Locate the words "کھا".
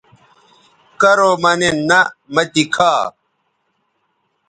2.73-2.93